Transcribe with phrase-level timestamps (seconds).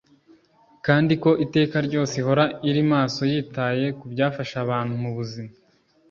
[0.85, 5.51] kandi ko iteka ryose ihora iri maso yitaye ku byafasha abantu mu buzima.